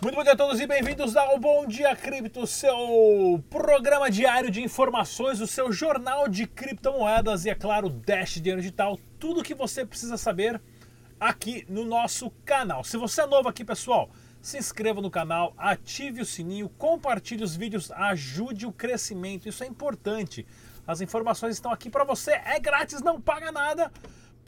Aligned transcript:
Muito 0.00 0.14
bom 0.14 0.22
dia 0.22 0.34
a 0.34 0.36
todos 0.36 0.60
e 0.60 0.66
bem-vindos 0.66 1.16
ao 1.16 1.40
Bom 1.40 1.66
Dia 1.66 1.96
Cripto, 1.96 2.46
seu 2.46 3.42
programa 3.50 4.08
diário 4.08 4.48
de 4.48 4.62
informações, 4.62 5.40
o 5.40 5.46
seu 5.46 5.72
jornal 5.72 6.28
de 6.28 6.46
criptomoedas 6.46 7.44
e, 7.44 7.50
é 7.50 7.54
claro, 7.56 7.90
Dash 7.90 8.34
Dinheiro 8.34 8.60
Digital, 8.60 8.96
tudo 9.18 9.40
o 9.40 9.42
que 9.42 9.56
você 9.56 9.84
precisa 9.84 10.16
saber 10.16 10.62
aqui 11.18 11.66
no 11.68 11.84
nosso 11.84 12.30
canal. 12.44 12.84
Se 12.84 12.96
você 12.96 13.22
é 13.22 13.26
novo 13.26 13.48
aqui, 13.48 13.64
pessoal, 13.64 14.08
se 14.40 14.56
inscreva 14.56 15.00
no 15.00 15.10
canal, 15.10 15.52
ative 15.58 16.22
o 16.22 16.24
sininho, 16.24 16.68
compartilhe 16.68 17.42
os 17.42 17.56
vídeos, 17.56 17.90
ajude 17.90 18.66
o 18.66 18.72
crescimento, 18.72 19.48
isso 19.48 19.64
é 19.64 19.66
importante. 19.66 20.46
As 20.86 21.00
informações 21.00 21.56
estão 21.56 21.72
aqui 21.72 21.90
para 21.90 22.04
você, 22.04 22.40
é 22.44 22.60
grátis, 22.60 23.02
não 23.02 23.20
paga 23.20 23.50
nada 23.50 23.90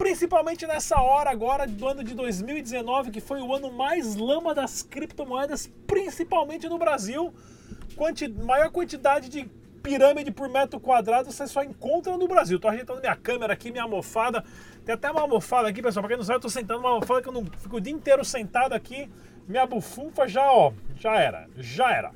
principalmente 0.01 0.67
nessa 0.67 0.99
hora 0.99 1.29
agora 1.29 1.67
do 1.67 1.87
ano 1.87 2.03
de 2.03 2.15
2019, 2.15 3.11
que 3.11 3.21
foi 3.21 3.43
o 3.43 3.55
ano 3.55 3.71
mais 3.71 4.17
lama 4.17 4.55
das 4.55 4.83
criptomoedas, 4.83 5.71
principalmente 5.87 6.67
no 6.71 6.79
Brasil. 6.79 7.35
Quanti 7.95 8.27
maior 8.27 8.71
quantidade 8.71 9.29
de 9.29 9.45
pirâmide 9.83 10.31
por 10.31 10.49
metro 10.49 10.81
quadrado 10.81 11.31
você 11.31 11.47
só 11.47 11.63
encontra 11.63 12.17
no 12.17 12.27
Brasil. 12.27 12.59
Tô 12.59 12.69
ajeitando 12.69 12.99
minha 12.99 13.15
câmera 13.15 13.53
aqui, 13.53 13.71
minha 13.71 13.83
almofada. 13.83 14.43
Tem 14.87 14.95
até 14.95 15.11
uma 15.11 15.21
almofada 15.21 15.69
aqui, 15.69 15.83
pessoal. 15.83 16.03
Pra 16.03 16.09
quem 16.09 16.17
não 16.17 16.25
sabe, 16.25 16.39
eu 16.39 16.41
tô 16.41 16.49
sentando 16.49 16.81
numa 16.81 16.93
almofada 16.95 17.21
que 17.21 17.29
eu 17.29 17.33
não 17.35 17.45
fico 17.45 17.77
o 17.77 17.81
dia 17.81 17.93
inteiro 17.93 18.25
sentado 18.25 18.73
aqui. 18.73 19.07
Minha 19.47 19.67
bufunfa 19.67 20.27
já, 20.27 20.51
ó, 20.51 20.73
já 20.97 21.15
era, 21.21 21.47
já 21.59 21.93
era. 21.93 22.11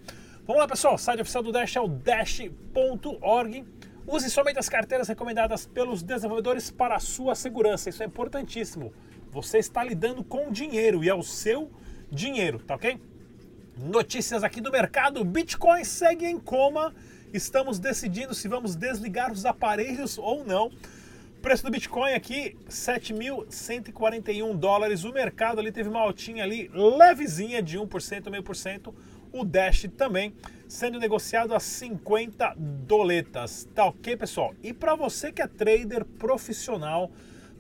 Vamos 0.47 0.61
lá, 0.61 0.67
pessoal. 0.67 0.95
O 0.95 0.99
site 0.99 1.21
oficial 1.21 1.43
do 1.43 1.53
Dash 1.53 1.77
é 1.77 1.81
o 1.83 1.89
dash.org. 1.89 3.65
Use 4.07 4.29
somente 4.29 4.59
as 4.59 4.69
carteiras 4.69 5.09
recomendadas 5.09 5.67
pelos 5.67 6.03
desenvolvedores 6.03 6.71
para 6.71 6.97
a 6.97 7.01
sua 7.01 7.35
segurança. 7.35 7.89
Isso 7.89 8.03
é 8.03 8.07
importantíssimo. 8.07 8.93
Você 9.31 9.59
está 9.59 9.83
lidando 9.83 10.23
com 10.23 10.53
dinheiro 10.53 11.03
e 11.03 11.09
é 11.09 11.15
o 11.15 11.23
seu 11.23 11.71
dinheiro, 12.11 12.59
tá 12.59 12.75
ok? 12.75 13.01
Notícias 13.79 14.45
aqui 14.45 14.61
do 14.61 14.71
mercado: 14.71 15.25
Bitcoin 15.25 15.85
segue 15.85 16.27
em 16.27 16.39
coma. 16.39 16.95
Estamos 17.33 17.79
decidindo 17.79 18.35
se 18.35 18.47
vamos 18.47 18.77
desligar 18.77 19.33
os 19.33 19.47
aparelhos 19.47 20.19
ou 20.19 20.45
não. 20.45 20.71
preço 21.43 21.65
do 21.65 21.71
Bitcoin 21.71 22.13
aqui, 22.13 22.57
7.141 22.69 24.55
dólares. 24.57 25.03
O 25.05 25.13
mercado 25.13 25.59
ali 25.59 25.73
teve 25.73 25.89
uma 25.89 26.01
altinha 26.01 26.45
ali 26.45 26.71
levezinha 26.73 27.63
de 27.63 27.79
1%, 27.79 28.31
meio 28.31 28.43
por 28.43 28.55
cento 28.55 28.95
o 29.35 29.45
Dash 29.45 29.87
também 29.97 30.35
sendo 30.69 30.99
negociado 30.99 31.55
a 31.55 31.61
50 31.61 32.55
doletas. 32.57 33.69
Tá 33.75 33.85
ok, 33.87 34.17
pessoal? 34.17 34.55
E 34.63 34.73
para 34.73 34.95
você 34.95 35.31
que 35.33 35.43
é 35.43 35.47
trader 35.47 36.03
profissional, 36.05 37.11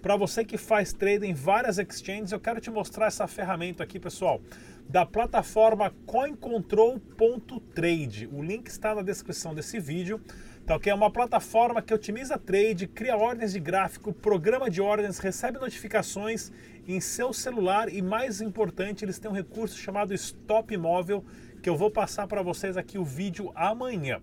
para 0.00 0.16
você 0.16 0.42
que 0.44 0.56
faz 0.56 0.92
trade 0.92 1.26
em 1.26 1.34
várias 1.34 1.78
exchanges, 1.78 2.32
eu 2.32 2.40
quero 2.40 2.60
te 2.60 2.70
mostrar 2.70 3.06
essa 3.06 3.26
ferramenta 3.26 3.82
aqui, 3.82 3.98
pessoal, 3.98 4.40
da 4.88 5.04
plataforma 5.04 5.92
coincontrol.trade. 6.06 8.28
O 8.32 8.40
link 8.42 8.68
está 8.68 8.94
na 8.94 9.02
descrição 9.02 9.54
desse 9.54 9.80
vídeo. 9.80 10.20
Tá 10.66 10.76
ok? 10.76 10.90
É 10.90 10.94
uma 10.94 11.10
plataforma 11.10 11.82
que 11.82 11.92
otimiza 11.92 12.38
trade, 12.38 12.86
cria 12.86 13.18
ordens 13.18 13.52
de 13.52 13.60
gráfico, 13.60 14.14
programa 14.14 14.70
de 14.70 14.80
ordens, 14.80 15.18
recebe 15.18 15.58
notificações 15.58 16.50
em 16.88 17.00
seu 17.00 17.34
celular 17.34 17.92
e 17.92 18.00
mais 18.00 18.40
importante, 18.40 19.04
eles 19.04 19.18
têm 19.18 19.30
um 19.30 19.34
recurso 19.34 19.76
chamado 19.76 20.14
Stop 20.14 20.74
Móvel 20.78 21.22
que 21.64 21.70
eu 21.70 21.76
vou 21.78 21.90
passar 21.90 22.26
para 22.26 22.42
vocês 22.42 22.76
aqui 22.76 22.98
o 22.98 23.04
vídeo 23.04 23.50
amanhã. 23.54 24.20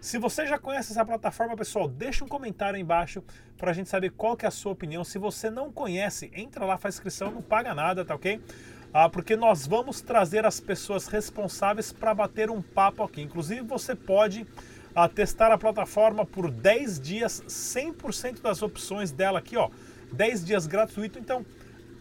Se 0.00 0.16
você 0.16 0.46
já 0.46 0.60
conhece 0.60 0.92
essa 0.92 1.04
plataforma, 1.04 1.56
pessoal, 1.56 1.88
deixa 1.88 2.24
um 2.24 2.28
comentário 2.28 2.76
aí 2.76 2.82
embaixo 2.82 3.20
para 3.58 3.72
a 3.72 3.74
gente 3.74 3.90
saber 3.90 4.10
qual 4.10 4.36
que 4.36 4.44
é 4.44 4.48
a 4.48 4.50
sua 4.52 4.70
opinião. 4.70 5.02
Se 5.02 5.18
você 5.18 5.50
não 5.50 5.72
conhece, 5.72 6.30
entra 6.32 6.64
lá, 6.64 6.78
faz 6.78 6.94
inscrição, 6.94 7.32
não 7.32 7.42
paga 7.42 7.74
nada, 7.74 8.04
tá 8.04 8.14
ok? 8.14 8.40
Ah, 8.92 9.08
porque 9.08 9.34
nós 9.34 9.66
vamos 9.66 10.00
trazer 10.00 10.46
as 10.46 10.60
pessoas 10.60 11.08
responsáveis 11.08 11.92
para 11.92 12.14
bater 12.14 12.48
um 12.48 12.62
papo 12.62 13.02
aqui. 13.02 13.22
Inclusive, 13.22 13.62
você 13.62 13.96
pode 13.96 14.46
ah, 14.94 15.08
testar 15.08 15.50
a 15.50 15.58
plataforma 15.58 16.24
por 16.24 16.48
10 16.48 17.00
dias, 17.00 17.42
100% 17.48 18.40
das 18.40 18.62
opções 18.62 19.10
dela 19.10 19.40
aqui, 19.40 19.56
ó. 19.56 19.68
10 20.12 20.44
dias 20.44 20.68
gratuito, 20.68 21.18
então 21.18 21.44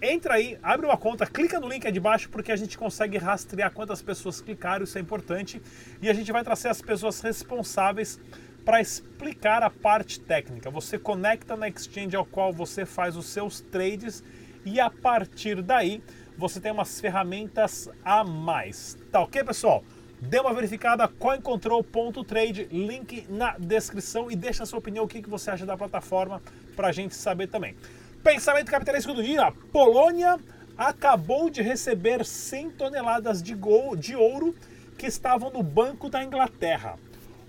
entra 0.03 0.34
aí, 0.34 0.58
abre 0.62 0.86
uma 0.86 0.97
conta, 0.97 1.25
clica 1.25 1.59
no 1.59 1.68
link 1.69 1.86
aí 1.86 1.91
de 1.91 2.00
baixo 2.00 2.30
porque 2.30 2.52
a 2.52 2.56
gente 2.58 2.78
consegue 2.78 3.18
rastrear 3.18 3.72
quantas 3.72 4.02
pessoas 4.02 4.41
clicaram, 4.41 4.84
isso 4.84 4.97
é 4.97 5.02
importante. 5.02 5.62
E 6.02 6.09
a 6.09 6.14
gente 6.14 6.31
vai 6.31 6.44
trazer 6.44 6.68
as 6.68 6.81
pessoas 6.81 7.22
responsáveis 7.22 8.19
para 8.66 8.81
explicar 8.81 9.64
a 9.64 9.69
parte 9.69 10.19
técnica. 10.19 10.69
Você 10.69 11.00
conecta 11.00 11.56
na 11.56 11.69
exchange 11.69 12.16
ao 12.16 12.25
qual 12.25 12.52
você 12.52 12.86
faz 12.86 13.16
os 13.16 13.28
seus 13.28 13.62
trades 13.62 14.22
e 14.66 14.80
a 14.80 14.90
partir 14.90 15.62
daí 15.62 16.03
você 16.38 16.59
tem 16.59 16.72
umas 16.72 17.00
ferramentas 17.00 17.90
a 18.03 18.24
mais. 18.24 18.97
Tá 19.12 19.22
ok, 19.22 19.44
pessoal? 19.44 19.84
Dê 20.20 20.40
uma 20.40 20.53
verificada, 20.53 21.08
coincontrol.trade, 21.08 22.70
link 22.72 23.25
na 23.30 23.58
descrição 23.58 24.31
e 24.31 24.35
deixa 24.35 24.64
a 24.64 24.66
sua 24.66 24.80
opinião, 24.80 25.03
o 25.06 25.08
que 25.08 25.22
você 25.30 25.52
acha 25.52 25.66
da 25.66 25.78
plataforma 25.78 26.41
para 26.75 26.88
a 26.88 26.91
gente 26.91 27.14
saber 27.14 27.47
também. 27.47 27.75
Pensamento 28.23 28.72
capitalístico 28.72 29.13
do 29.13 29.22
dia. 29.22 29.51
Polônia 29.69 30.39
acabou 30.78 31.50
de 31.50 31.61
receber 31.61 32.23
100 32.23 32.72
toneladas 32.72 33.44
de, 33.44 33.53
gol, 33.53 33.97
de 33.97 34.16
ouro 34.16 34.56
que 34.97 35.06
estavam 35.06 35.50
no 35.50 35.61
Banco 35.61 36.09
da 36.09 36.23
Inglaterra. 36.23 36.97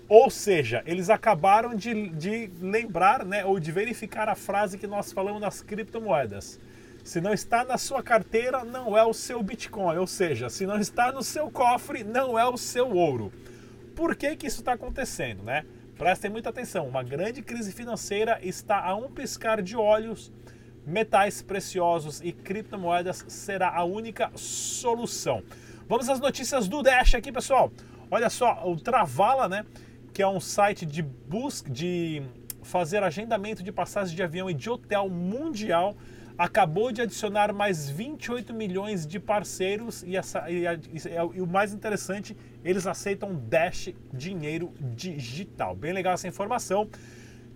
Ou 0.09 0.29
seja, 0.29 0.83
eles 0.85 1.09
acabaram 1.09 1.73
de, 1.73 2.09
de 2.09 2.51
lembrar 2.61 3.23
né, 3.23 3.45
ou 3.45 3.57
de 3.57 3.71
verificar 3.71 4.27
a 4.27 4.35
frase 4.35 4.77
que 4.77 4.85
nós 4.85 5.13
falamos 5.13 5.39
nas 5.39 5.61
criptomoedas. 5.61 6.59
Se 7.05 7.21
não 7.21 7.33
está 7.33 7.63
na 7.63 7.77
sua 7.77 8.03
carteira, 8.03 8.65
não 8.65 8.97
é 8.97 9.03
o 9.05 9.13
seu 9.13 9.41
Bitcoin. 9.41 9.95
Ou 9.97 10.07
seja, 10.07 10.49
se 10.49 10.65
não 10.65 10.77
está 10.77 11.09
no 11.09 11.23
seu 11.23 11.49
cofre, 11.49 12.03
não 12.03 12.37
é 12.37 12.45
o 12.45 12.57
seu 12.57 12.91
ouro. 12.91 13.31
Por 13.95 14.13
que, 14.13 14.35
que 14.35 14.47
isso 14.47 14.59
está 14.59 14.73
acontecendo? 14.73 15.41
Né? 15.41 15.63
Prestem 15.97 16.29
muita 16.29 16.49
atenção. 16.49 16.85
Uma 16.85 17.01
grande 17.01 17.41
crise 17.41 17.71
financeira 17.71 18.39
está 18.43 18.83
a 18.83 18.93
um 18.93 19.09
piscar 19.09 19.61
de 19.61 19.77
olhos 19.77 20.33
metais 20.85 21.41
preciosos 21.41 22.21
e 22.21 22.31
criptomoedas 22.31 23.25
será 23.27 23.75
a 23.75 23.83
única 23.83 24.31
solução. 24.35 25.43
Vamos 25.87 26.09
às 26.09 26.19
notícias 26.19 26.67
do 26.67 26.81
Dash 26.81 27.15
aqui, 27.15 27.31
pessoal. 27.31 27.71
Olha 28.09 28.29
só, 28.29 28.61
o 28.65 28.75
Travala, 28.75 29.47
né, 29.47 29.65
que 30.13 30.21
é 30.21 30.27
um 30.27 30.39
site 30.39 30.85
de 30.85 31.01
busca 31.01 31.69
de 31.69 32.21
fazer 32.63 33.03
agendamento 33.03 33.61
de 33.61 33.71
passagens 33.71 34.15
de 34.15 34.23
avião 34.23 34.49
e 34.49 34.53
de 34.53 34.69
hotel 34.69 35.09
mundial, 35.09 35.95
acabou 36.37 36.91
de 36.91 37.01
adicionar 37.01 37.53
mais 37.53 37.89
28 37.89 38.53
milhões 38.53 39.05
de 39.07 39.19
parceiros 39.19 40.03
e, 40.03 40.17
essa, 40.17 40.49
e, 40.49 40.65
e, 40.65 41.35
e, 41.35 41.41
o 41.41 41.47
mais 41.47 41.73
interessante, 41.73 42.35
eles 42.63 42.85
aceitam 42.85 43.33
Dash 43.35 43.89
dinheiro 44.13 44.73
digital. 44.95 45.75
Bem 45.75 45.93
legal 45.93 46.13
essa 46.13 46.27
informação. 46.27 46.89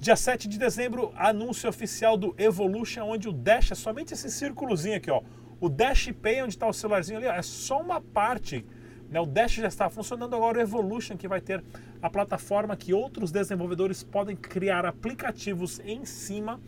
Dia 0.01 0.15
7 0.15 0.47
de 0.47 0.57
dezembro, 0.57 1.11
anúncio 1.13 1.69
oficial 1.69 2.15
do 2.15 2.33
Evolution, 2.37 3.01
onde 3.03 3.27
o 3.27 3.33
Dash 3.33 3.73
é 3.73 3.75
somente 3.75 4.13
esse 4.13 4.31
círculozinho 4.31 4.95
aqui, 4.95 5.11
ó. 5.11 5.21
O 5.59 5.67
Dash 5.67 6.09
Pay, 6.21 6.41
onde 6.41 6.53
está 6.53 6.65
o 6.65 6.71
celularzinho 6.71 7.17
ali, 7.17 7.27
ó, 7.27 7.33
é 7.33 7.41
só 7.41 7.81
uma 7.81 7.99
parte. 7.99 8.65
Né? 9.09 9.19
O 9.19 9.25
Dash 9.25 9.55
já 9.55 9.67
está 9.67 9.89
funcionando 9.89 10.33
agora, 10.33 10.57
o 10.57 10.61
Evolution, 10.61 11.17
que 11.17 11.27
vai 11.27 11.41
ter 11.41 11.61
a 12.01 12.09
plataforma 12.09 12.77
que 12.77 12.93
outros 12.93 13.29
desenvolvedores 13.29 14.01
podem 14.01 14.37
criar 14.37 14.85
aplicativos 14.85 15.81
em 15.83 16.05
cima, 16.05 16.61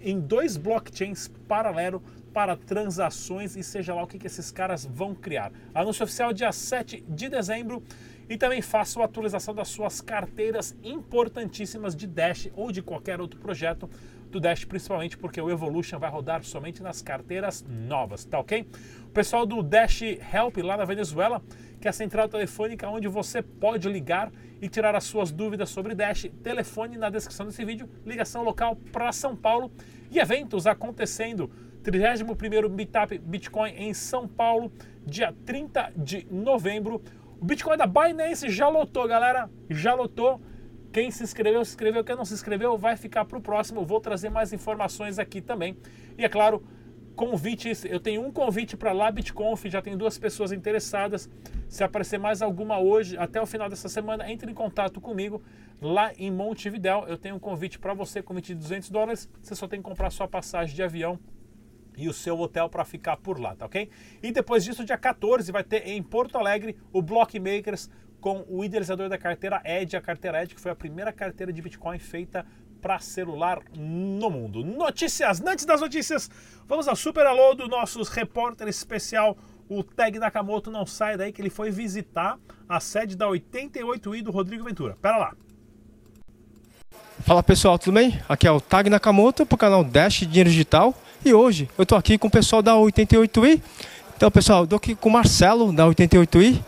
em 0.00 0.18
dois 0.18 0.56
blockchains 0.56 1.28
paralelo 1.46 2.02
para 2.32 2.56
transações 2.56 3.56
e 3.56 3.62
seja 3.62 3.94
lá 3.94 4.02
o 4.02 4.06
que, 4.06 4.18
que 4.18 4.26
esses 4.26 4.50
caras 4.50 4.86
vão 4.86 5.14
criar. 5.14 5.52
Anúncio 5.74 6.04
oficial 6.04 6.32
dia 6.32 6.50
7 6.50 7.04
de 7.06 7.28
dezembro. 7.28 7.82
E 8.30 8.36
também 8.38 8.62
faça 8.62 9.00
a 9.00 9.04
atualização 9.04 9.52
das 9.52 9.66
suas 9.66 10.00
carteiras 10.00 10.76
importantíssimas 10.84 11.96
de 11.96 12.06
Dash 12.06 12.48
ou 12.54 12.70
de 12.70 12.80
qualquer 12.80 13.20
outro 13.20 13.40
projeto 13.40 13.90
do 14.30 14.38
Dash, 14.38 14.64
principalmente 14.64 15.18
porque 15.18 15.40
o 15.40 15.50
Evolution 15.50 15.98
vai 15.98 16.08
rodar 16.08 16.44
somente 16.44 16.80
nas 16.80 17.02
carteiras 17.02 17.64
novas, 17.68 18.24
tá 18.24 18.38
ok? 18.38 18.64
O 19.02 19.10
pessoal 19.10 19.44
do 19.44 19.60
Dash 19.64 20.02
Help 20.02 20.58
lá 20.58 20.76
na 20.76 20.84
Venezuela, 20.84 21.42
que 21.80 21.88
é 21.88 21.90
a 21.90 21.92
central 21.92 22.28
telefônica 22.28 22.88
onde 22.88 23.08
você 23.08 23.42
pode 23.42 23.88
ligar 23.88 24.30
e 24.62 24.68
tirar 24.68 24.94
as 24.94 25.02
suas 25.02 25.32
dúvidas 25.32 25.68
sobre 25.70 25.96
Dash. 25.96 26.30
Telefone 26.40 26.96
na 26.96 27.10
descrição 27.10 27.46
desse 27.46 27.64
vídeo, 27.64 27.90
ligação 28.06 28.44
local 28.44 28.76
para 28.92 29.10
São 29.10 29.34
Paulo 29.34 29.72
e 30.08 30.20
eventos 30.20 30.68
acontecendo. 30.68 31.50
31º 31.82 32.68
Meetup 32.68 33.18
Bitcoin 33.18 33.70
em 33.70 33.94
São 33.94 34.28
Paulo, 34.28 34.70
dia 35.04 35.34
30 35.44 35.92
de 35.96 36.26
novembro. 36.30 37.02
O 37.40 37.44
Bitcoin 37.46 37.78
da 37.78 37.86
Binance 37.86 38.50
já 38.50 38.68
lotou, 38.68 39.08
galera. 39.08 39.48
Já 39.70 39.94
lotou. 39.94 40.42
Quem 40.92 41.10
se 41.10 41.22
inscreveu, 41.22 41.64
se 41.64 41.70
inscreveu. 41.70 42.04
Quem 42.04 42.14
não 42.14 42.24
se 42.24 42.34
inscreveu, 42.34 42.76
vai 42.76 42.98
ficar 42.98 43.24
para 43.24 43.38
o 43.38 43.40
próximo. 43.40 43.82
vou 43.82 43.98
trazer 43.98 44.28
mais 44.28 44.52
informações 44.52 45.18
aqui 45.18 45.40
também. 45.40 45.74
E 46.18 46.24
é 46.24 46.28
claro, 46.28 46.62
convites. 47.16 47.82
Eu 47.86 47.98
tenho 47.98 48.20
um 48.20 48.30
convite 48.30 48.76
para 48.76 48.92
lá 48.92 49.10
BitConf. 49.10 49.64
Já 49.70 49.80
tem 49.80 49.96
duas 49.96 50.18
pessoas 50.18 50.52
interessadas. 50.52 51.30
Se 51.66 51.82
aparecer 51.82 52.18
mais 52.18 52.42
alguma 52.42 52.78
hoje, 52.78 53.16
até 53.16 53.40
o 53.40 53.46
final 53.46 53.70
dessa 53.70 53.88
semana, 53.88 54.30
entre 54.30 54.50
em 54.50 54.54
contato 54.54 55.00
comigo 55.00 55.42
lá 55.80 56.12
em 56.18 56.30
Montevidéu. 56.30 57.06
Eu 57.08 57.16
tenho 57.16 57.36
um 57.36 57.40
convite 57.40 57.78
para 57.78 57.94
você, 57.94 58.22
convite 58.22 58.48
de 58.48 58.56
200 58.56 58.90
dólares. 58.90 59.30
Você 59.40 59.54
só 59.54 59.66
tem 59.66 59.80
que 59.80 59.88
comprar 59.88 60.10
sua 60.10 60.28
passagem 60.28 60.76
de 60.76 60.82
avião 60.82 61.18
e 61.96 62.08
o 62.08 62.12
seu 62.12 62.38
hotel 62.38 62.68
para 62.68 62.84
ficar 62.84 63.16
por 63.16 63.40
lá, 63.40 63.54
tá 63.54 63.66
ok? 63.66 63.90
E 64.22 64.32
depois 64.32 64.64
disso, 64.64 64.84
dia 64.84 64.98
14, 64.98 65.50
vai 65.52 65.64
ter 65.64 65.86
em 65.86 66.02
Porto 66.02 66.38
Alegre 66.38 66.76
o 66.92 67.02
Blockmakers 67.02 67.90
com 68.20 68.44
o 68.48 68.64
idealizador 68.64 69.08
da 69.08 69.18
carteira 69.18 69.62
Edge, 69.64 69.96
a 69.96 70.00
carteira 70.00 70.42
Edge, 70.42 70.54
que 70.54 70.60
foi 70.60 70.70
a 70.70 70.76
primeira 70.76 71.12
carteira 71.12 71.52
de 71.52 71.62
Bitcoin 71.62 71.98
feita 71.98 72.46
para 72.80 72.98
celular 72.98 73.60
no 73.76 74.30
mundo. 74.30 74.64
Notícias! 74.64 75.40
Antes 75.40 75.64
das 75.64 75.80
notícias, 75.80 76.30
vamos 76.66 76.88
ao 76.88 76.96
super 76.96 77.26
alô 77.26 77.54
do 77.54 77.68
nosso 77.68 78.02
repórter 78.02 78.68
especial, 78.68 79.36
o 79.68 79.82
Tag 79.82 80.18
Nakamoto. 80.18 80.70
Não 80.70 80.86
sai 80.86 81.16
daí 81.16 81.32
que 81.32 81.40
ele 81.40 81.50
foi 81.50 81.70
visitar 81.70 82.38
a 82.68 82.80
sede 82.80 83.16
da 83.16 83.26
88i 83.26 84.22
do 84.22 84.30
Rodrigo 84.30 84.64
Ventura. 84.64 84.96
Pera 85.00 85.16
lá. 85.16 85.34
Fala 87.20 87.42
pessoal, 87.42 87.78
tudo 87.78 87.94
bem? 87.94 88.18
Aqui 88.28 88.46
é 88.46 88.50
o 88.50 88.60
Tag 88.60 88.88
Nakamoto 88.88 89.44
para 89.44 89.54
o 89.54 89.58
canal 89.58 89.84
Dash 89.84 90.20
Dinheiro 90.20 90.48
Digital 90.48 90.94
e 91.24 91.34
hoje 91.34 91.68
eu 91.76 91.82
estou 91.82 91.96
aqui 91.96 92.16
com 92.18 92.28
o 92.28 92.30
pessoal 92.30 92.62
da 92.62 92.74
88i. 92.74 93.60
Então 94.16 94.30
pessoal, 94.30 94.64
estou 94.64 94.76
aqui 94.76 94.94
com 94.94 95.08
o 95.08 95.12
Marcelo 95.12 95.72
da 95.72 95.86
88i. 95.86 96.58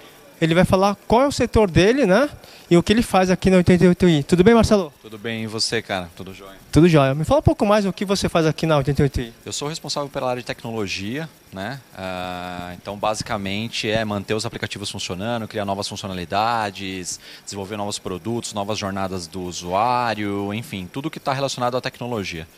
Ele 0.43 0.57
vai 0.57 0.65
falar 0.65 0.97
qual 1.07 1.23
é 1.23 1.27
o 1.29 1.31
setor 1.31 1.71
dele, 1.71 2.05
né? 2.05 2.29
E 2.69 2.77
o 2.77 2.83
que 2.83 2.93
ele 2.93 3.01
faz 3.01 3.31
aqui 3.31 3.49
na 3.49 3.59
88i. 3.63 4.25
Tudo 4.25 4.43
bem, 4.43 4.53
Marcelo? 4.53 4.93
Tudo 5.01 5.17
bem, 5.17 5.45
e 5.45 5.47
você, 5.47 5.81
cara? 5.81 6.11
Tudo 6.17 6.35
jóia? 6.35 6.57
Tudo 6.73 6.89
jóia. 6.89 7.15
Me 7.15 7.25
fala 7.25 7.39
um 7.39 7.45
pouco 7.45 7.65
mais 7.65 7.87
o 7.87 7.93
que 7.93 8.05
você 8.05 8.29
faz 8.29 8.45
aqui 8.45 8.67
na 8.67 8.77
88i. 8.83 9.31
Eu 9.47 9.53
sou 9.53 9.69
responsável 9.69 10.09
pela 10.09 10.29
área 10.29 10.43
de 10.43 10.47
tecnologia, 10.47 11.29
né? 11.53 11.79
Uh, 11.95 12.75
então, 12.75 12.97
basicamente, 12.97 13.89
é 13.89 14.05
manter 14.05 14.35
os 14.35 14.45
aplicativos 14.45 14.91
funcionando, 14.91 15.47
criar 15.47 15.65
novas 15.65 15.87
funcionalidades, 15.87 17.21
desenvolver 17.45 17.77
novos 17.77 18.01
produtos, 18.01 18.53
novas 18.53 18.81
jornadas 18.81 19.29
do 19.29 19.43
usuário, 19.43 20.53
enfim, 20.53 20.91
tudo 20.93 21.09
que 21.09 21.19
está 21.19 21.33
relacionado 21.33 21.77
à 21.77 21.81
tecnologia. 21.81 22.49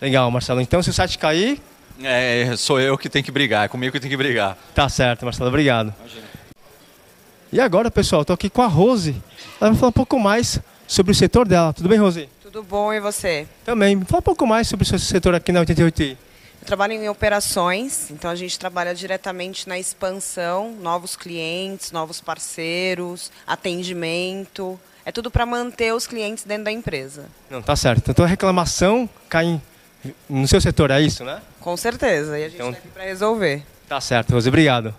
Legal, 0.00 0.30
Marcelo. 0.30 0.62
Então, 0.62 0.82
se 0.82 0.88
o 0.88 0.94
site 0.94 1.18
cair... 1.18 1.60
É, 2.02 2.54
sou 2.56 2.80
eu 2.80 2.96
que 2.96 3.10
tenho 3.10 3.24
que 3.24 3.30
brigar, 3.30 3.66
é 3.66 3.68
comigo 3.68 3.92
que 3.92 4.00
tem 4.00 4.10
que 4.10 4.16
brigar. 4.16 4.56
Tá 4.74 4.88
certo, 4.88 5.26
Marcelo. 5.26 5.50
Obrigado. 5.50 5.92
Imagina. 6.00 6.33
E 7.54 7.60
agora, 7.60 7.88
pessoal, 7.88 8.22
estou 8.22 8.34
aqui 8.34 8.50
com 8.50 8.62
a 8.62 8.66
Rose. 8.66 9.14
Ela 9.60 9.70
vai 9.70 9.78
falar 9.78 9.90
um 9.90 9.92
pouco 9.92 10.18
mais 10.18 10.58
sobre 10.88 11.12
o 11.12 11.14
setor 11.14 11.46
dela. 11.46 11.72
Tudo 11.72 11.88
bem, 11.88 12.00
Rose? 12.00 12.28
Tudo 12.42 12.64
bom, 12.64 12.92
e 12.92 12.98
você? 12.98 13.46
Também. 13.64 14.04
Fala 14.06 14.18
um 14.18 14.22
pouco 14.22 14.44
mais 14.44 14.66
sobre 14.66 14.82
o 14.82 14.86
seu 14.88 14.98
setor 14.98 15.36
aqui 15.36 15.52
na 15.52 15.64
88i. 15.64 16.16
Eu 16.60 16.66
trabalho 16.66 16.94
em 16.94 17.08
operações, 17.08 18.10
então 18.10 18.28
a 18.28 18.34
gente 18.34 18.58
trabalha 18.58 18.92
diretamente 18.92 19.68
na 19.68 19.78
expansão, 19.78 20.72
novos 20.82 21.14
clientes, 21.14 21.92
novos 21.92 22.20
parceiros, 22.20 23.30
atendimento. 23.46 24.76
É 25.06 25.12
tudo 25.12 25.30
para 25.30 25.46
manter 25.46 25.94
os 25.94 26.08
clientes 26.08 26.42
dentro 26.42 26.64
da 26.64 26.72
empresa. 26.72 27.26
Não, 27.48 27.62
tá 27.62 27.76
certo. 27.76 28.10
Então 28.10 28.24
a 28.24 28.28
reclamação 28.28 29.08
cai 29.28 29.62
no 30.28 30.48
seu 30.48 30.60
setor, 30.60 30.90
é 30.90 31.00
isso, 31.00 31.22
né? 31.22 31.40
Com 31.60 31.76
certeza. 31.76 32.36
E 32.36 32.46
a 32.46 32.48
gente 32.48 32.56
então, 32.56 32.70
está 32.70 32.80
aqui 32.80 32.88
para 32.88 33.04
resolver. 33.04 33.62
Tá 33.88 34.00
certo, 34.00 34.32
Rose. 34.32 34.48
Obrigado. 34.48 34.92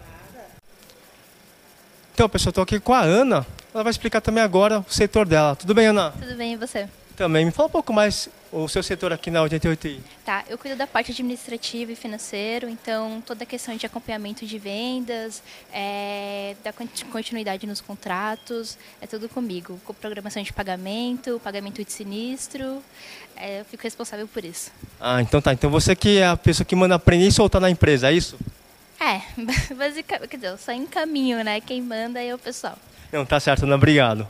Então, 2.15 2.29
pessoal, 2.29 2.51
estou 2.51 2.61
aqui 2.61 2.79
com 2.79 2.93
a 2.93 3.01
Ana. 3.01 3.45
Ela 3.73 3.83
vai 3.83 3.91
explicar 3.91 4.21
também 4.21 4.41
agora 4.41 4.79
o 4.79 4.85
setor 4.87 5.27
dela. 5.27 5.53
Tudo 5.53 5.73
bem, 5.73 5.87
Ana? 5.87 6.11
Tudo 6.11 6.33
bem, 6.37 6.53
e 6.53 6.55
você? 6.55 6.87
Também. 7.13 7.43
Me 7.43 7.51
fala 7.51 7.67
um 7.67 7.71
pouco 7.71 7.91
mais 7.91 8.29
o 8.53 8.69
seu 8.69 8.81
setor 8.81 9.11
aqui 9.11 9.29
na 9.29 9.41
88i. 9.43 9.99
Tá, 10.23 10.45
eu 10.47 10.57
cuido 10.57 10.77
da 10.77 10.87
parte 10.87 11.11
administrativa 11.11 11.91
e 11.91 11.95
financeiro, 11.95 12.69
então 12.69 13.21
toda 13.25 13.43
a 13.43 13.45
questão 13.45 13.75
de 13.75 13.85
acompanhamento 13.85 14.45
de 14.45 14.57
vendas, 14.57 15.43
é, 15.73 16.55
da 16.63 16.71
continuidade 17.11 17.67
nos 17.67 17.81
contratos, 17.81 18.77
é 19.01 19.07
tudo 19.07 19.27
comigo. 19.27 19.77
Com 19.83 19.93
programação 19.93 20.41
de 20.41 20.53
pagamento, 20.53 21.41
pagamento 21.43 21.83
de 21.83 21.91
sinistro, 21.91 22.81
é, 23.35 23.59
eu 23.59 23.65
fico 23.65 23.83
responsável 23.83 24.25
por 24.25 24.45
isso. 24.45 24.71
Ah, 25.01 25.21
então 25.21 25.41
tá. 25.41 25.51
Então 25.51 25.69
você 25.69 25.93
que 25.93 26.19
é 26.19 26.27
a 26.27 26.37
pessoa 26.37 26.63
que 26.63 26.77
manda 26.77 26.95
aprender 26.95 27.27
e 27.27 27.31
soltar 27.33 27.59
na 27.59 27.69
empresa, 27.69 28.09
é 28.09 28.13
isso? 28.13 28.37
É, 28.99 29.21
basicamente, 29.75 30.27
quer 30.29 30.37
dizer, 30.37 30.49
eu 30.49 30.57
só 30.57 30.71
encaminho, 30.71 31.43
né? 31.43 31.59
Quem 31.61 31.81
manda 31.81 32.21
é 32.21 32.33
o 32.33 32.37
pessoal. 32.37 32.77
Não, 33.11 33.25
tá 33.25 33.39
certo, 33.39 33.63
Ana, 33.63 33.75
obrigado. 33.75 34.27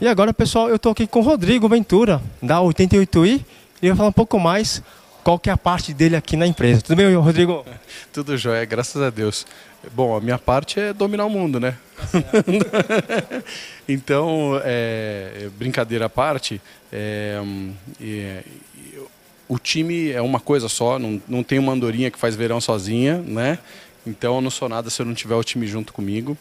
E 0.00 0.06
agora, 0.06 0.32
pessoal, 0.32 0.68
eu 0.68 0.76
estou 0.76 0.92
aqui 0.92 1.06
com 1.06 1.20
o 1.20 1.22
Rodrigo 1.22 1.68
Ventura, 1.68 2.22
da 2.40 2.58
88i, 2.60 3.44
e 3.82 3.88
vai 3.88 3.96
falar 3.96 4.08
um 4.10 4.12
pouco 4.12 4.38
mais 4.38 4.82
qual 5.24 5.38
que 5.38 5.50
é 5.50 5.52
a 5.52 5.56
parte 5.56 5.92
dele 5.92 6.16
aqui 6.16 6.36
na 6.36 6.46
empresa. 6.46 6.80
Tudo 6.80 6.96
bem, 6.96 7.14
Rodrigo? 7.14 7.66
Tudo 8.12 8.36
jóia, 8.36 8.64
graças 8.64 9.02
a 9.02 9.10
Deus. 9.10 9.44
Bom, 9.92 10.16
a 10.16 10.20
minha 10.20 10.38
parte 10.38 10.80
é 10.80 10.92
dominar 10.92 11.26
o 11.26 11.30
mundo, 11.30 11.58
né? 11.58 11.76
então, 13.88 14.60
é, 14.64 15.48
brincadeira 15.58 16.06
à 16.06 16.08
parte, 16.08 16.60
é, 16.92 17.40
é, 18.00 18.44
o 19.48 19.58
time 19.58 20.10
é 20.10 20.20
uma 20.20 20.38
coisa 20.38 20.68
só, 20.68 20.98
não, 20.98 21.20
não 21.26 21.42
tem 21.42 21.58
uma 21.58 21.72
andorinha 21.72 22.10
que 22.10 22.18
faz 22.18 22.36
verão 22.36 22.60
sozinha, 22.60 23.18
né? 23.18 23.58
Então 24.06 24.36
eu 24.36 24.40
não 24.40 24.50
sou 24.50 24.68
nada 24.68 24.90
se 24.90 25.00
eu 25.00 25.06
não 25.06 25.14
tiver 25.14 25.34
o 25.34 25.42
time 25.42 25.66
junto 25.66 25.92
comigo. 25.92 26.36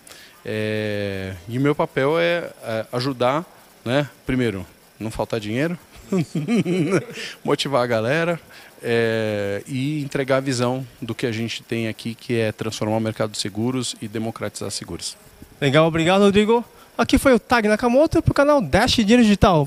É, 0.46 1.34
e 1.48 1.58
o 1.58 1.62
meu 1.62 1.74
papel 1.74 2.20
é, 2.20 2.50
é 2.64 2.86
ajudar, 2.92 3.46
né? 3.84 4.10
Primeiro, 4.26 4.66
não 5.00 5.10
faltar 5.10 5.40
dinheiro, 5.40 5.78
motivar 7.44 7.84
a 7.84 7.88
galera 7.88 8.40
é, 8.82 9.64
e 9.68 10.02
entregar 10.02 10.38
a 10.38 10.42
visão 10.42 10.86
do 11.02 11.16
que 11.16 11.26
a 11.26 11.32
gente 11.32 11.64
tem 11.64 11.88
aqui, 11.88 12.14
que 12.14 12.38
é 12.38 12.52
transformar 12.52 12.98
o 12.98 13.02
mercado 13.02 13.32
de 13.32 13.38
seguros 13.38 13.96
e 14.02 14.08
democratizar 14.08 14.70
seguros. 14.72 15.18
Legal, 15.60 15.88
obrigado, 15.88 16.22
Rodrigo. 16.22 16.64
Aqui 16.98 17.18
foi 17.18 17.34
o 17.34 17.40
Tag 17.40 17.68
Nakamoto 17.68 18.22
para 18.22 18.32
o 18.32 18.36
canal 18.36 18.62
Dash 18.62 18.96
Dinheiro 18.96 19.24
Digital 19.24 19.66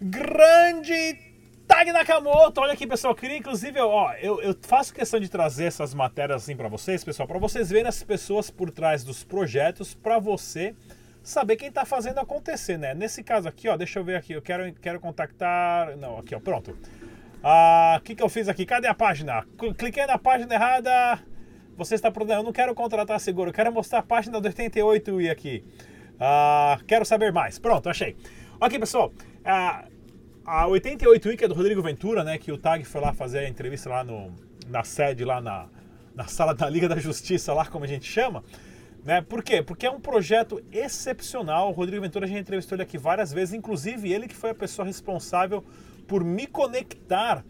grande 0.00 1.18
Tag 1.66 1.90
Nakamoto. 1.92 2.60
Olha 2.60 2.74
aqui, 2.74 2.86
pessoal. 2.86 3.14
Queria, 3.14 3.38
inclusive, 3.38 3.80
ó, 3.80 4.12
eu, 4.14 4.40
eu 4.42 4.54
faço 4.62 4.92
questão 4.92 5.18
de 5.18 5.28
trazer 5.28 5.64
essas 5.64 5.94
matérias 5.94 6.42
assim 6.42 6.54
para 6.54 6.68
vocês, 6.68 7.02
pessoal, 7.02 7.26
para 7.26 7.38
vocês 7.38 7.70
verem 7.70 7.88
as 7.88 8.02
pessoas 8.02 8.50
por 8.50 8.70
trás 8.70 9.02
dos 9.02 9.24
projetos, 9.24 9.94
para 9.94 10.18
você 10.18 10.74
saber 11.22 11.56
quem 11.56 11.68
está 11.68 11.86
fazendo 11.86 12.18
acontecer, 12.18 12.78
né? 12.78 12.94
Nesse 12.94 13.22
caso 13.22 13.48
aqui, 13.48 13.66
ó, 13.68 13.76
deixa 13.76 13.98
eu 13.98 14.04
ver 14.04 14.16
aqui. 14.16 14.34
Eu 14.34 14.42
quero, 14.42 14.72
quero 14.74 15.00
contactar. 15.00 15.96
Não, 15.96 16.18
aqui, 16.18 16.34
ó, 16.34 16.40
pronto. 16.40 16.76
Ah, 17.42 17.96
o 17.98 18.02
que, 18.02 18.14
que 18.14 18.22
eu 18.22 18.28
fiz 18.28 18.48
aqui? 18.48 18.66
Cadê 18.66 18.86
a 18.86 18.94
página? 18.94 19.44
Cliquei 19.78 20.06
na 20.06 20.18
página 20.18 20.54
errada. 20.54 21.18
Você 21.76 21.94
está 21.94 22.10
problema. 22.10 22.40
Eu 22.40 22.44
não 22.44 22.52
quero 22.52 22.74
contratar 22.74 23.18
seguro. 23.18 23.50
Eu 23.50 23.54
quero 23.54 23.72
mostrar 23.72 24.00
a 24.00 24.02
página 24.02 24.38
do 24.40 24.46
88 24.46 25.20
e 25.22 25.30
aqui. 25.30 25.64
Ah, 26.20 26.78
quero 26.86 27.04
saber 27.04 27.32
mais. 27.32 27.58
Pronto, 27.58 27.88
achei. 27.88 28.16
Ok, 28.60 28.78
pessoal. 28.78 29.12
Ah, 29.44 29.84
a 30.46 30.66
88 30.66 31.28
Week 31.28 31.44
é 31.44 31.48
do 31.48 31.54
Rodrigo 31.54 31.82
Ventura, 31.82 32.24
né? 32.24 32.38
Que 32.38 32.50
o 32.50 32.56
Tag 32.56 32.82
foi 32.84 33.00
lá 33.00 33.12
fazer 33.12 33.40
a 33.40 33.48
entrevista 33.48 33.90
lá 33.90 34.02
no, 34.02 34.32
na 34.68 34.82
sede, 34.82 35.24
lá 35.24 35.40
na, 35.40 35.66
na 36.14 36.26
sala 36.26 36.54
da 36.54 36.68
Liga 36.68 36.88
da 36.88 36.98
Justiça, 36.98 37.52
lá 37.52 37.66
como 37.66 37.84
a 37.84 37.88
gente 37.88 38.10
chama. 38.10 38.42
Né? 39.04 39.20
Por 39.20 39.42
quê? 39.42 39.62
Porque 39.62 39.84
é 39.84 39.90
um 39.90 40.00
projeto 40.00 40.64
excepcional. 40.72 41.68
O 41.68 41.72
Rodrigo 41.72 42.02
Ventura, 42.02 42.24
a 42.24 42.28
gente 42.28 42.40
entrevistou 42.40 42.76
ele 42.76 42.82
aqui 42.82 42.96
várias 42.96 43.32
vezes, 43.32 43.52
inclusive 43.52 44.10
ele 44.10 44.26
que 44.26 44.34
foi 44.34 44.50
a 44.50 44.54
pessoa 44.54 44.86
responsável 44.86 45.62
por 46.08 46.24
me 46.24 46.46
conectar 46.46 47.44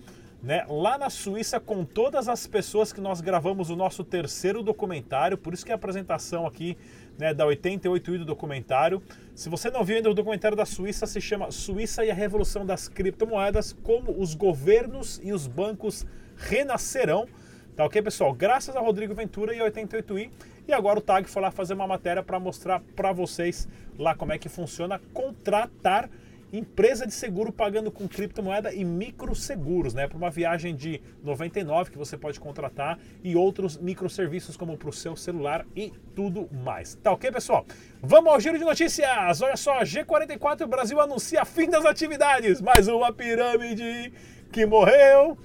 né, 0.45 0.67
lá 0.69 0.99
na 0.99 1.09
Suíça 1.09 1.59
com 1.59 1.87
todas 1.87 2.29
as 2.29 2.47
pessoas 2.47 2.93
que 2.93 3.01
nós 3.01 3.23
gravamos 3.23 3.71
o 3.71 3.77
nosso 3.77 4.05
terceiro 4.05 4.63
documentário. 4.63 5.39
Por 5.39 5.55
isso 5.55 5.65
que 5.65 5.73
a 5.73 5.75
apresentação 5.75 6.47
aqui 6.47 6.77
né, 7.19 7.33
da 7.33 7.47
88i 7.47 8.19
do 8.19 8.27
documentário. 8.27 9.03
Se 9.35 9.49
você 9.49 9.71
não 9.71 9.83
viu 9.83 9.97
ainda 9.97 10.11
o 10.11 10.15
documentário 10.15 10.55
da 10.55 10.67
Suíça, 10.67 11.07
se 11.07 11.19
chama 11.19 11.51
Suíça 11.51 12.05
e 12.05 12.11
a 12.11 12.15
Revolução 12.15 12.67
das 12.67 12.89
Criptomoedas, 12.89 13.73
como 13.83 14.13
os 14.21 14.35
governos 14.35 15.19
e 15.25 15.33
os 15.33 15.47
bancos 15.47 16.05
renascerão. 16.37 17.27
Tá 17.75 17.87
ok, 17.87 18.03
pessoal? 18.03 18.35
Graças 18.35 18.77
a 18.77 18.81
Rodrigo 18.81 19.15
Ventura 19.15 19.55
e 19.55 19.61
a 19.61 19.65
88i. 19.65 20.31
E 20.69 20.73
agora 20.75 20.99
o 20.99 21.03
Tag 21.03 21.27
foi 21.27 21.41
lá 21.41 21.51
fazer 21.51 21.73
uma 21.73 21.87
matéria 21.87 22.23
para 22.23 22.39
mostrar 22.39 22.83
para 22.95 23.13
vocês 23.13 23.67
lá 23.99 24.15
como 24.15 24.33
é 24.33 24.39
que 24.39 24.51
funciona 24.51 25.01
contratar 25.15 26.11
empresa 26.58 27.06
de 27.06 27.12
seguro 27.12 27.52
pagando 27.52 27.90
com 27.90 28.06
criptomoeda 28.06 28.73
e 28.73 28.84
microseguros, 28.84 29.94
né? 29.94 30.06
Para 30.06 30.16
uma 30.16 30.30
viagem 30.30 30.75
de 30.75 31.00
99 31.23 31.90
que 31.90 31.99
você 31.99 32.16
pode 32.16 32.38
contratar 32.38 32.99
e 33.23 33.34
outros 33.34 33.76
microserviços 33.76 34.56
como 34.56 34.76
para 34.76 34.88
o 34.88 34.92
seu 34.92 35.16
celular 35.16 35.66
e 35.75 35.92
tudo 36.14 36.49
mais. 36.52 36.94
Tá 36.96 37.12
ok, 37.12 37.30
pessoal? 37.32 37.66
Vamos 38.02 38.32
ao 38.32 38.40
giro 38.40 38.58
de 38.58 38.64
notícias! 38.64 39.40
Olha 39.40 39.56
só, 39.56 39.80
G44 39.80 40.62
o 40.62 40.66
Brasil 40.68 41.00
anuncia 41.00 41.44
fim 41.44 41.68
das 41.68 41.84
atividades. 41.84 42.61
Mais 42.61 42.88
uma 42.88 43.12
pirâmide 43.12 44.12
que 44.52 44.64
morreu. 44.64 45.37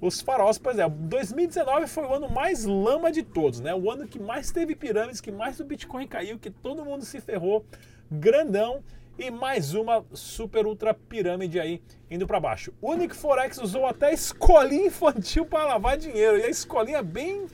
Os 0.00 0.22
faróis, 0.22 0.56
pois 0.56 0.78
é, 0.78 0.88
2019 0.88 1.86
foi 1.86 2.04
o 2.04 2.14
ano 2.14 2.30
mais 2.30 2.64
lama 2.64 3.12
de 3.12 3.22
todos, 3.22 3.60
né? 3.60 3.74
O 3.74 3.90
ano 3.90 4.08
que 4.08 4.18
mais 4.18 4.50
teve 4.50 4.74
pirâmides, 4.74 5.20
que 5.20 5.30
mais 5.30 5.60
o 5.60 5.64
Bitcoin 5.64 6.06
caiu, 6.06 6.38
que 6.38 6.50
todo 6.50 6.84
mundo 6.84 7.04
se 7.04 7.20
ferrou, 7.20 7.66
grandão. 8.10 8.82
E 9.20 9.30
mais 9.30 9.74
uma 9.74 10.02
super 10.14 10.64
ultra 10.64 10.94
pirâmide 10.94 11.60
aí 11.60 11.82
indo 12.10 12.26
para 12.26 12.40
baixo. 12.40 12.72
O 12.80 12.92
Unique 12.92 13.14
Forex 13.14 13.58
usou 13.58 13.84
até 13.84 14.14
escolinha 14.14 14.86
infantil 14.86 15.44
para 15.44 15.66
lavar 15.66 15.98
dinheiro. 15.98 16.38
E 16.38 16.44
a 16.44 16.48
escolinha 16.48 17.02
bem. 17.02 17.46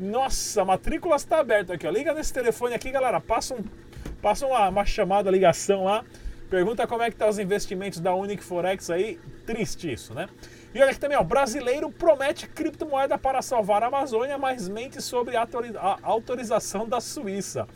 Nossa, 0.00 0.62
a 0.62 0.64
matrícula 0.64 1.14
está 1.14 1.38
aberta 1.38 1.74
aqui, 1.74 1.86
ó. 1.86 1.90
Liga 1.92 2.12
nesse 2.12 2.32
telefone 2.32 2.74
aqui, 2.74 2.90
galera. 2.90 3.20
Passa, 3.20 3.54
um, 3.54 3.62
passa 4.20 4.48
uma, 4.48 4.68
uma 4.68 4.84
chamada, 4.84 5.30
ligação 5.30 5.84
lá 5.84 6.04
Pergunta 6.52 6.86
como 6.86 7.02
é 7.02 7.10
que 7.10 7.16
tá 7.16 7.26
os 7.26 7.38
investimentos 7.38 7.98
da 7.98 8.14
Unic 8.14 8.44
Forex 8.44 8.90
aí. 8.90 9.18
Triste 9.46 9.90
isso, 9.90 10.12
né? 10.12 10.28
E 10.74 10.78
olha 10.82 10.90
aqui 10.90 11.00
também, 11.00 11.16
ó, 11.16 11.22
brasileiro 11.22 11.90
promete 11.90 12.46
criptomoeda 12.46 13.16
para 13.16 13.40
salvar 13.40 13.82
a 13.82 13.86
Amazônia, 13.86 14.36
mas 14.36 14.68
mente 14.68 15.00
sobre 15.00 15.34
a 15.34 15.48
autorização 16.02 16.86
da 16.86 17.00
Suíça. 17.00 17.66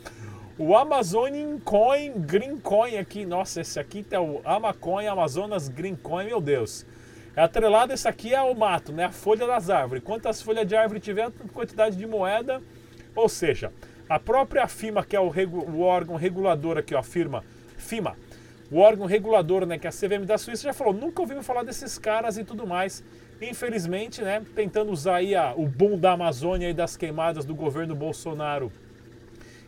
O 0.59 0.75
Amazonian 0.75 1.59
Coin 1.59 2.13
Green 2.13 2.57
Coin 2.57 2.97
aqui, 2.97 3.27
nossa, 3.27 3.61
esse 3.61 3.79
aqui 3.79 4.03
é 4.09 4.19
o 4.19 4.41
Amacoin 4.43 5.05
Amazonas 5.05 5.69
Green 5.69 5.95
Coin, 5.95 6.25
meu 6.25 6.41
Deus. 6.41 6.83
É 7.35 7.43
atrelado, 7.43 7.93
esse 7.93 8.07
aqui 8.07 8.33
é 8.33 8.41
o 8.41 8.55
mato, 8.55 8.91
né? 8.91 9.03
A 9.05 9.11
folha 9.11 9.45
das 9.45 9.69
árvores. 9.69 10.03
Quantas 10.03 10.41
folhas 10.41 10.65
de 10.65 10.75
árvore 10.75 10.99
tiver, 10.99 11.29
quantidade 11.53 11.95
de 11.95 12.07
moeda. 12.07 12.59
Ou 13.15 13.29
seja, 13.29 13.71
a 14.09 14.17
própria 14.17 14.67
FIMA, 14.67 15.05
que 15.05 15.15
é 15.15 15.19
o, 15.19 15.29
regu 15.29 15.59
o 15.59 15.81
órgão 15.81 16.15
regulador 16.15 16.79
aqui, 16.79 16.95
ó, 16.95 17.03
firma 17.03 17.43
FIMA, 17.77 18.17
o 18.71 18.79
órgão 18.79 19.05
regulador, 19.05 19.63
né, 19.63 19.77
que 19.77 19.85
é 19.85 19.91
a 19.91 19.93
CVM 19.93 20.25
da 20.25 20.39
Suíça, 20.39 20.63
já 20.63 20.73
falou, 20.73 20.91
nunca 20.91 21.21
ouvimos 21.21 21.45
falar 21.45 21.61
desses 21.61 21.99
caras 21.99 22.35
e 22.35 22.43
tudo 22.43 22.65
mais. 22.65 23.03
Infelizmente, 23.39 24.23
né, 24.23 24.41
tentando 24.55 24.91
usar 24.91 25.17
aí 25.17 25.35
a, 25.35 25.53
o 25.55 25.67
boom 25.67 25.99
da 25.99 26.13
Amazônia 26.13 26.67
e 26.67 26.73
das 26.73 26.97
queimadas 26.97 27.45
do 27.45 27.53
governo 27.53 27.93
Bolsonaro 27.93 28.71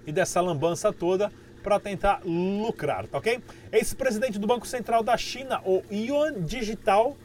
e 0.10 0.12
dessa 0.12 0.42
lambança 0.42 0.92
toda 0.92 1.32
para 1.64 1.80
tentar 1.80 2.22
lucrar, 2.26 3.08
tá 3.08 3.18
ok? 3.18 3.40
Ex-presidente 3.72 4.40
do 4.40 4.48
Banco 4.48 4.68
Central 4.68 5.04
da 5.04 5.16
China, 5.18 5.62
o 5.66 5.84
Yuan 5.92 6.42
Digital, 6.42 7.16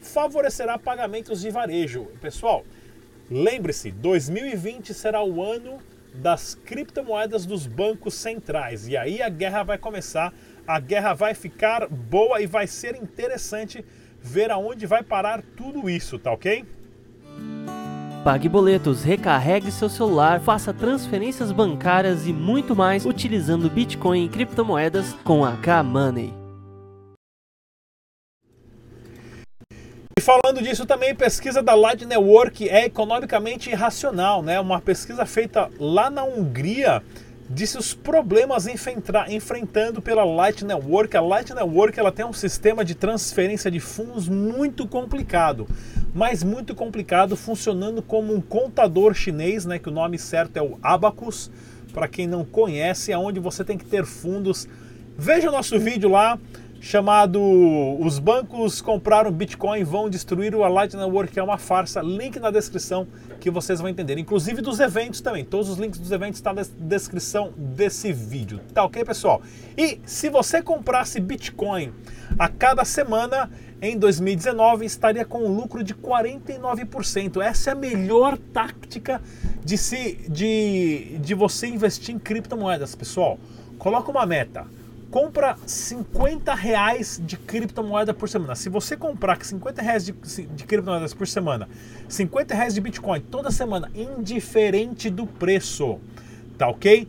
favorecerá 0.00 0.78
pagamentos 0.78 1.40
de 1.40 1.50
varejo. 1.50 2.04
Pessoal, 2.20 2.64
lembre-se, 3.30 3.90
2020 3.90 4.92
será 4.92 5.24
o 5.24 5.42
ano 5.42 5.78
das 6.14 6.54
criptomoedas 6.54 7.46
dos 7.46 7.66
bancos 7.66 8.14
centrais. 8.14 8.86
E 8.86 8.96
aí 8.96 9.22
a 9.22 9.28
guerra 9.28 9.62
vai 9.62 9.78
começar 9.78 10.32
a 10.66 10.80
guerra 10.80 11.12
vai 11.12 11.34
ficar 11.34 11.86
boa 11.88 12.40
e 12.40 12.46
vai 12.46 12.66
ser 12.66 12.96
interessante 12.96 13.84
ver 14.20 14.50
aonde 14.50 14.86
vai 14.86 15.02
parar 15.02 15.42
tudo 15.56 15.90
isso, 15.90 16.18
tá 16.18 16.32
ok? 16.32 16.64
Pague 18.24 18.48
boletos, 18.48 19.02
recarregue 19.04 19.70
seu 19.70 19.86
celular, 19.86 20.40
faça 20.40 20.72
transferências 20.72 21.52
bancárias 21.52 22.26
e 22.26 22.32
muito 22.32 22.74
mais 22.74 23.04
utilizando 23.04 23.68
Bitcoin 23.68 24.24
e 24.24 24.28
criptomoedas 24.30 25.12
com 25.22 25.44
a 25.44 25.58
K-Money. 25.58 26.32
E 30.18 30.22
falando 30.22 30.62
disso 30.62 30.86
também, 30.86 31.14
pesquisa 31.14 31.62
da 31.62 31.74
Light 31.74 32.06
Network 32.06 32.66
é 32.66 32.86
economicamente 32.86 33.68
irracional, 33.68 34.42
né? 34.42 34.58
Uma 34.58 34.80
pesquisa 34.80 35.26
feita 35.26 35.70
lá 35.78 36.08
na 36.08 36.24
Hungria 36.24 37.02
disse 37.50 37.76
os 37.76 37.92
problemas 37.92 38.66
enfrentando 38.66 40.00
pela 40.00 40.24
Light 40.24 40.64
Network. 40.64 41.14
A 41.14 41.20
Light 41.20 41.52
Network 41.52 42.00
ela 42.00 42.10
tem 42.10 42.24
um 42.24 42.32
sistema 42.32 42.82
de 42.82 42.94
transferência 42.94 43.70
de 43.70 43.80
fundos 43.80 44.26
muito 44.30 44.88
complicado, 44.88 45.68
mas 46.14 46.44
muito 46.44 46.76
complicado, 46.76 47.36
funcionando 47.36 48.00
como 48.00 48.32
um 48.32 48.40
contador 48.40 49.12
chinês, 49.14 49.66
né, 49.66 49.80
que 49.80 49.88
o 49.88 49.92
nome 49.92 50.16
certo 50.16 50.56
é 50.56 50.62
o 50.62 50.78
Abacus. 50.80 51.50
Para 51.92 52.06
quem 52.06 52.26
não 52.26 52.44
conhece, 52.44 53.10
é 53.10 53.18
onde 53.18 53.40
você 53.40 53.64
tem 53.64 53.76
que 53.76 53.84
ter 53.84 54.04
fundos. 54.04 54.68
Veja 55.18 55.48
o 55.48 55.52
nosso 55.52 55.78
vídeo 55.78 56.08
lá 56.08 56.38
chamado 56.84 57.40
Os 57.98 58.18
bancos 58.18 58.82
compraram 58.82 59.32
Bitcoin 59.32 59.82
vão 59.84 60.10
destruir 60.10 60.54
o 60.54 60.68
Light 60.68 60.94
Network, 60.94 61.32
que 61.32 61.40
é 61.40 61.42
uma 61.42 61.56
farsa. 61.56 62.02
Link 62.02 62.38
na 62.38 62.50
descrição 62.50 63.08
que 63.40 63.50
vocês 63.50 63.80
vão 63.80 63.88
entender. 63.88 64.18
Inclusive 64.18 64.60
dos 64.60 64.80
eventos 64.80 65.22
também. 65.22 65.46
Todos 65.46 65.70
os 65.70 65.78
links 65.78 65.98
dos 65.98 66.10
eventos 66.10 66.36
estão 66.36 66.54
tá 66.54 66.60
na 66.60 66.86
descrição 66.86 67.54
desse 67.56 68.12
vídeo. 68.12 68.60
Tá 68.74 68.84
ok, 68.84 69.02
pessoal? 69.02 69.40
E 69.78 69.98
se 70.04 70.28
você 70.28 70.60
comprasse 70.60 71.18
Bitcoin 71.20 71.90
a 72.38 72.50
cada 72.50 72.84
semana 72.84 73.50
em 73.80 73.98
2019, 73.98 74.84
estaria 74.84 75.24
com 75.24 75.38
um 75.38 75.56
lucro 75.56 75.82
de 75.82 75.94
49%. 75.94 77.40
Essa 77.40 77.70
é 77.70 77.72
a 77.72 77.76
melhor 77.76 78.36
tática 78.36 79.22
de, 79.64 79.78
se, 79.78 80.16
de, 80.28 81.16
de 81.18 81.32
você 81.32 81.66
investir 81.66 82.14
em 82.14 82.18
criptomoedas, 82.18 82.94
pessoal. 82.94 83.38
Coloca 83.78 84.10
uma 84.10 84.26
meta 84.26 84.66
compra 85.14 85.56
50 85.64 86.52
reais 86.56 87.22
de 87.24 87.36
criptomoeda 87.36 88.12
por 88.12 88.28
semana. 88.28 88.56
Se 88.56 88.68
você 88.68 88.96
comprar 88.96 89.44
50 89.44 89.80
reais 89.80 90.04
de, 90.04 90.12
de 90.12 90.64
criptomoedas 90.64 91.14
por 91.14 91.28
semana, 91.28 91.68
50 92.08 92.52
reais 92.52 92.74
de 92.74 92.80
Bitcoin 92.80 93.20
toda 93.20 93.52
semana, 93.52 93.88
indiferente 93.94 95.08
do 95.08 95.24
preço, 95.24 96.00
tá 96.58 96.66
ok? 96.66 97.06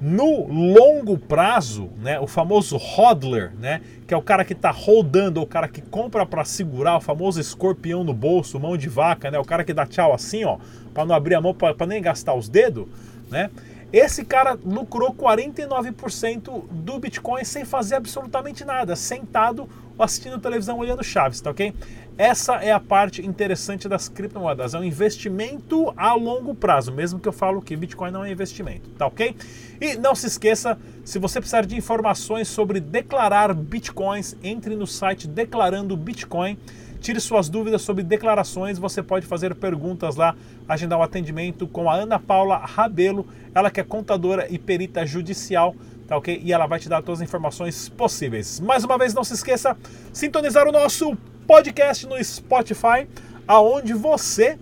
No 0.00 0.46
longo 0.46 1.18
prazo, 1.18 1.90
né, 2.00 2.20
o 2.20 2.28
famoso 2.28 2.76
hodler, 2.76 3.50
né, 3.58 3.80
que 4.06 4.14
é 4.14 4.16
o 4.16 4.22
cara 4.22 4.44
que 4.44 4.52
está 4.52 4.70
rodando, 4.70 5.42
o 5.42 5.46
cara 5.46 5.66
que 5.66 5.82
compra 5.82 6.24
para 6.24 6.44
segurar, 6.44 6.98
o 6.98 7.00
famoso 7.00 7.40
escorpião 7.40 8.04
no 8.04 8.14
bolso, 8.14 8.60
mão 8.60 8.76
de 8.76 8.88
vaca, 8.88 9.32
né, 9.32 9.38
o 9.40 9.44
cara 9.44 9.64
que 9.64 9.74
dá 9.74 9.84
tchau 9.84 10.14
assim, 10.14 10.44
ó, 10.44 10.58
para 10.94 11.04
não 11.04 11.12
abrir 11.12 11.34
a 11.34 11.40
mão, 11.40 11.52
para 11.52 11.86
nem 11.88 12.00
gastar 12.00 12.34
os 12.34 12.48
dedos, 12.48 12.86
né? 13.28 13.50
Esse 13.92 14.24
cara 14.24 14.58
lucrou 14.64 15.14
49% 15.14 16.64
do 16.70 16.98
Bitcoin 16.98 17.44
sem 17.44 17.64
fazer 17.64 17.94
absolutamente 17.94 18.64
nada, 18.64 18.94
sentado 18.94 19.68
assistindo 19.98 20.38
televisão 20.38 20.78
olhando 20.78 21.02
Chaves, 21.02 21.40
tá 21.40 21.50
ok? 21.50 21.74
Essa 22.18 22.56
é 22.56 22.72
a 22.72 22.80
parte 22.80 23.24
interessante 23.24 23.88
das 23.88 24.08
criptomoedas, 24.08 24.74
é 24.74 24.78
um 24.80 24.82
investimento 24.82 25.94
a 25.96 26.14
longo 26.14 26.52
prazo, 26.52 26.90
mesmo 26.90 27.20
que 27.20 27.28
eu 27.28 27.32
falo 27.32 27.62
que 27.62 27.76
Bitcoin 27.76 28.10
não 28.10 28.24
é 28.24 28.32
investimento, 28.32 28.90
tá 28.98 29.06
ok? 29.06 29.36
E 29.80 29.96
não 29.96 30.16
se 30.16 30.26
esqueça, 30.26 30.76
se 31.04 31.16
você 31.16 31.38
precisar 31.38 31.64
de 31.64 31.76
informações 31.76 32.48
sobre 32.48 32.80
declarar 32.80 33.54
Bitcoins, 33.54 34.36
entre 34.42 34.74
no 34.74 34.84
site 34.84 35.28
Declarando 35.28 35.96
Bitcoin 35.96 36.58
Tire 37.00 37.20
suas 37.20 37.48
dúvidas 37.48 37.82
sobre 37.82 38.02
declarações, 38.02 38.78
você 38.78 39.02
pode 39.02 39.24
fazer 39.24 39.54
perguntas 39.54 40.16
lá, 40.16 40.34
agendar 40.68 40.98
um 40.98 41.02
atendimento 41.02 41.66
com 41.66 41.88
a 41.88 41.94
Ana 41.94 42.18
Paula 42.18 42.56
Rabelo, 42.56 43.26
ela 43.54 43.70
que 43.70 43.80
é 43.80 43.84
contadora 43.84 44.48
e 44.50 44.58
perita 44.58 45.06
judicial, 45.06 45.76
tá 46.08 46.16
ok? 46.16 46.40
E 46.42 46.52
ela 46.52 46.66
vai 46.66 46.80
te 46.80 46.88
dar 46.88 47.00
todas 47.02 47.20
as 47.20 47.28
informações 47.28 47.88
possíveis. 47.88 48.58
Mais 48.58 48.82
uma 48.82 48.98
vez, 48.98 49.14
não 49.14 49.22
se 49.22 49.34
esqueça, 49.34 49.76
sintonizar 50.12 50.66
o 50.66 50.72
nosso 50.72 51.16
podcast 51.48 52.06
no 52.06 52.22
Spotify, 52.22 53.08
aonde 53.46 53.94
você 53.94 54.58